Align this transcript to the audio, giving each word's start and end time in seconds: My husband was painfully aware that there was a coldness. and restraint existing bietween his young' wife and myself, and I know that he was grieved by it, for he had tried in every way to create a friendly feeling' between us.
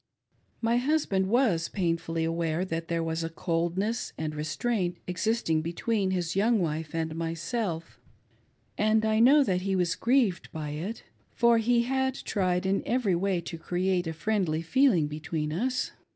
My 0.61 0.77
husband 0.77 1.27
was 1.27 1.69
painfully 1.69 2.23
aware 2.23 2.65
that 2.65 2.87
there 2.87 3.03
was 3.03 3.23
a 3.23 3.29
coldness. 3.29 4.13
and 4.17 4.33
restraint 4.33 4.97
existing 5.05 5.61
bietween 5.61 6.11
his 6.11 6.35
young' 6.35 6.57
wife 6.59 6.95
and 6.95 7.13
myself, 7.15 7.99
and 8.79 9.05
I 9.05 9.19
know 9.19 9.43
that 9.43 9.61
he 9.61 9.75
was 9.75 9.93
grieved 9.93 10.51
by 10.51 10.71
it, 10.71 11.03
for 11.35 11.59
he 11.59 11.83
had 11.83 12.15
tried 12.15 12.65
in 12.65 12.81
every 12.83 13.13
way 13.13 13.41
to 13.41 13.59
create 13.59 14.07
a 14.07 14.13
friendly 14.13 14.63
feeling' 14.63 15.05
between 15.05 15.53
us. 15.53 15.91